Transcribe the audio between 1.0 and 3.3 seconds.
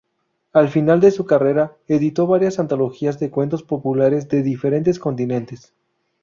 su carrera editó varias antologías de